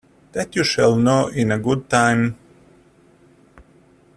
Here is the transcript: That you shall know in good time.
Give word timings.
That 0.31 0.55
you 0.55 0.63
shall 0.63 0.95
know 0.95 1.27
in 1.27 1.49
good 1.61 1.87
time. 1.87 2.35